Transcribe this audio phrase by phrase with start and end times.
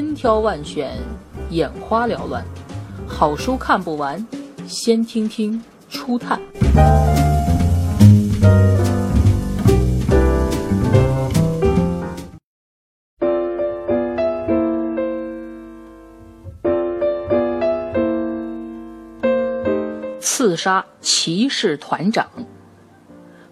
[0.00, 0.96] 千挑万选，
[1.50, 2.42] 眼花缭乱，
[3.06, 4.26] 好书看不完，
[4.66, 6.40] 先听听初探。
[20.18, 22.26] 刺杀骑士团长。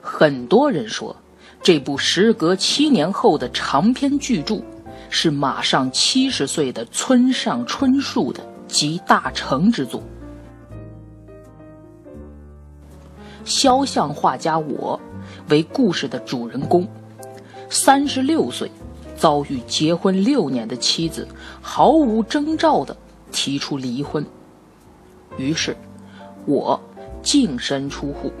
[0.00, 1.14] 很多人说，
[1.62, 4.62] 这部时隔七年后的长篇巨著，
[5.10, 10.02] 是马上七十岁的村上春树的集大成之作。
[13.44, 15.00] 肖像画家我，
[15.48, 16.86] 为故事的主人公，
[17.70, 18.70] 三十六岁，
[19.16, 21.26] 遭遇结婚六年的妻子
[21.60, 22.96] 毫无征兆的
[23.32, 24.24] 提出离婚，
[25.36, 25.76] 于是。
[26.46, 26.80] 我
[27.22, 28.32] 净身出户，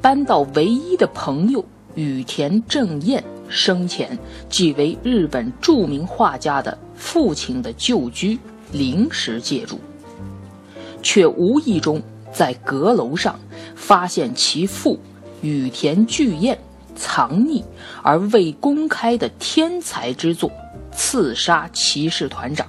[0.00, 1.64] 搬到唯一的朋友
[1.96, 4.16] 羽田正彦生前
[4.48, 8.38] 即为日本著名画家的父亲的旧居
[8.72, 9.78] 临时借住，
[11.02, 12.00] 却无意中
[12.32, 13.38] 在阁楼上
[13.74, 14.98] 发现其父
[15.42, 16.58] 羽田巨彦
[16.94, 17.62] 藏匿
[18.02, 20.48] 而未公开的天才之作
[20.92, 22.66] 《刺杀骑士团长》，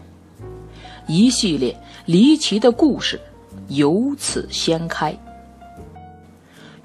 [1.08, 3.20] 一系列离奇的故事。
[3.68, 5.18] 由此掀开。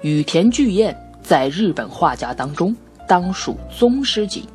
[0.01, 2.73] 羽田巨彦在日本画家当中
[3.07, 4.47] 当属宗师级，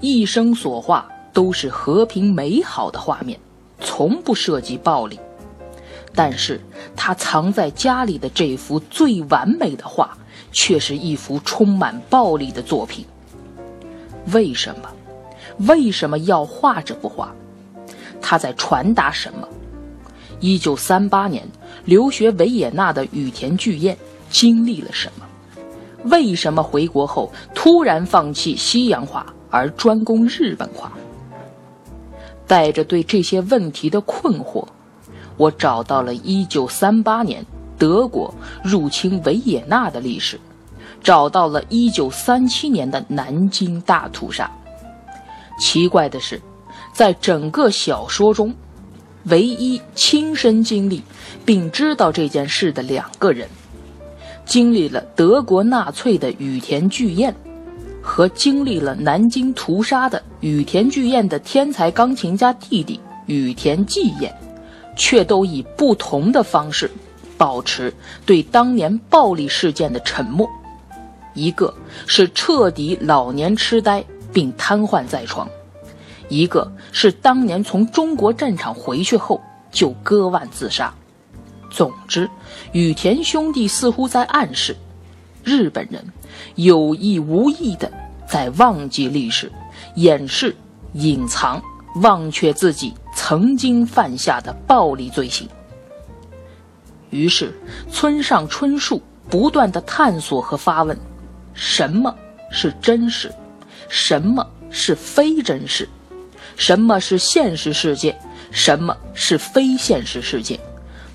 [0.00, 3.38] 一生所画都是和平美好的画面，
[3.80, 5.18] 从不涉及暴力。
[6.14, 6.60] 但是
[6.96, 10.18] 他藏在家里的这幅最完美的画，
[10.50, 13.06] 却是一幅充满暴力的作品。
[14.32, 14.90] 为什么？
[15.68, 17.32] 为什么要画这幅画？
[18.20, 19.48] 他在传达什么？
[20.40, 21.46] 一九三八年
[21.84, 23.96] 留学维也纳的羽田巨彦
[24.28, 25.27] 经历了什么？
[26.04, 30.92] 为什么回国后突然放弃西洋画而专攻日本画？
[32.46, 34.66] 带着对这些问题的困惑，
[35.36, 37.44] 我找到了一九三八年
[37.76, 38.32] 德国
[38.62, 40.40] 入侵维也纳的历史，
[41.02, 44.50] 找到了一九三七年的南京大屠杀。
[45.60, 46.40] 奇怪的是，
[46.92, 48.54] 在整个小说中。
[49.24, 51.02] 唯一亲身经历
[51.44, 53.46] 并知道这件事的两个人，
[54.48, 57.34] 经历了德国纳粹的羽田巨彦，
[58.00, 64.34] 和经历了南京屠杀的羽田巨彦的天才钢琴家弟弟羽田纪彦，
[64.96, 66.90] 却都以不同的方式
[67.36, 67.92] 保持
[68.24, 70.48] 对当年暴力事件的沉默。
[71.34, 71.72] 一个
[72.06, 75.46] 是彻底老年痴呆并瘫痪在床。
[76.30, 80.92] 一个是当年从中国战场回去后就割腕自杀。
[81.70, 82.28] 总之，
[82.72, 84.76] 羽田兄弟似乎在暗示，
[85.44, 86.04] 日本人
[86.54, 87.90] 有意无意的
[88.26, 89.50] 在忘记历史、
[89.94, 90.54] 掩饰、
[90.94, 91.62] 隐藏、
[91.96, 95.48] 忘却自己曾经犯下的暴力罪行。
[97.10, 97.58] 于是，
[97.90, 99.00] 村上春树
[99.30, 100.98] 不断的探索和发问：
[101.54, 102.14] 什么
[102.50, 103.32] 是真实？
[103.88, 105.88] 什么是非真实？
[106.56, 108.18] 什么是现实世界？
[108.50, 110.58] 什么是非现实世界？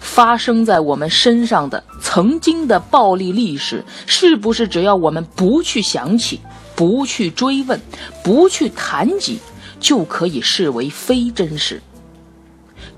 [0.03, 6.39] 发生在我们身上的曾经的暴力历史，是不是只要我们不去想起、
[6.75, 7.79] 不去追问、
[8.21, 9.39] 不去谈及，
[9.79, 11.81] 就可以视为非真实？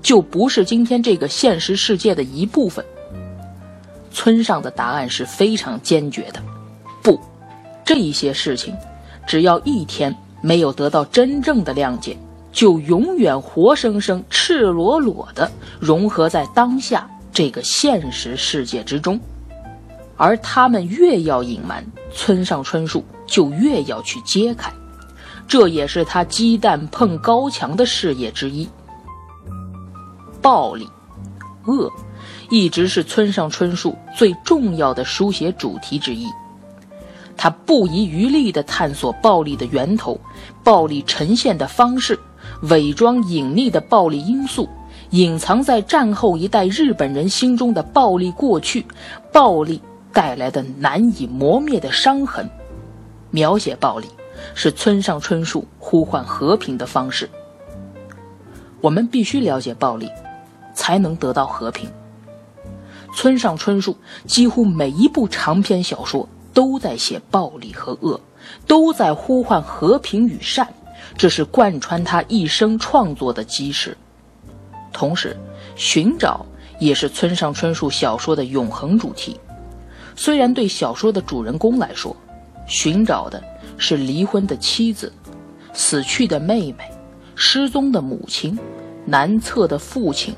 [0.02, 2.84] 就不是今天这个现实世界的一部分？
[4.10, 6.42] 村上的答案是非常坚决的：
[7.02, 7.18] 不，
[7.84, 8.74] 这些事情，
[9.26, 12.18] 只要一天没有得到真正的谅解。
[12.56, 19.20] 就永远活生生、赤裸裸地融合在当下这个现实世界之中，
[20.16, 21.84] 而他们越要隐瞒，
[22.14, 24.72] 村上春树就越要去揭开，
[25.46, 28.66] 这也是他鸡蛋碰高墙的事业之一。
[30.40, 30.88] 暴力、
[31.66, 31.92] 恶，
[32.48, 36.26] 一直是村上春树最重要的书写主题之一。
[37.36, 40.18] 他不遗余力地探索暴力的源头、
[40.64, 42.18] 暴力呈现的方式。
[42.62, 44.68] 伪装隐匿的暴力因素，
[45.10, 48.84] 隐藏在战后一代日本人心中的暴力过去，
[49.32, 49.80] 暴力
[50.12, 52.48] 带来的难以磨灭的伤痕。
[53.30, 54.06] 描写暴力，
[54.54, 57.28] 是村上春树呼唤和平的方式。
[58.80, 60.08] 我们必须了解暴力，
[60.74, 61.90] 才能得到和平。
[63.14, 68.20] 村上春树几乎每一部长篇小说都在写暴力和恶，
[68.66, 70.66] 都在呼唤和平与善。
[71.16, 73.96] 这是贯穿他一生创作的基石，
[74.92, 75.36] 同时，
[75.74, 76.44] 寻找
[76.78, 79.38] 也是村上春树小说的永恒主题。
[80.14, 82.14] 虽然对小说的主人公来说，
[82.66, 83.42] 寻找的
[83.78, 85.12] 是离婚的妻子、
[85.72, 86.90] 死去的妹妹、
[87.34, 88.58] 失踪的母亲、
[89.04, 90.34] 难测的父亲、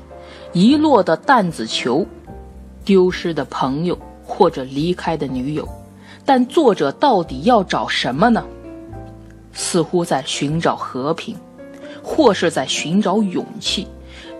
[0.53, 2.05] 遗落的弹子球、
[2.83, 5.67] 丢失的朋友或者离开的女友。
[6.25, 8.45] 但作者到底要找什么呢？
[9.59, 11.35] 似乎在寻找和平，
[12.01, 13.85] 或是在寻找勇气，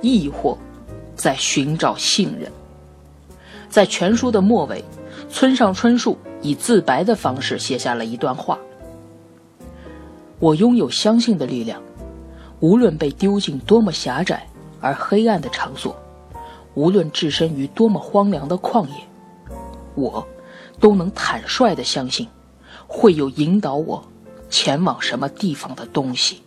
[0.02, 0.58] 亦或
[1.14, 2.50] 在寻找信任。
[3.70, 4.82] 在全书的末尾，
[5.30, 8.58] 村上春树以自白的方式写下了一段话
[10.40, 11.82] ：“我拥有相信的力量，
[12.62, 14.48] 无论被丢进多么狭窄
[14.80, 15.94] 而黑暗的场所，
[16.76, 18.94] 无论置身于多么荒凉的旷野，
[19.96, 20.26] 我。”
[20.80, 22.26] 都能坦率地相信，
[22.88, 24.02] 会有引导我
[24.50, 26.42] 前往什么地方的东西。